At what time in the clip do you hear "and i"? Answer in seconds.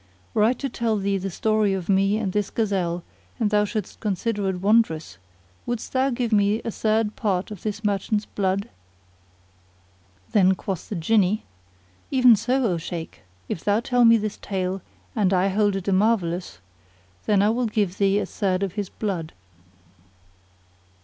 15.15-15.49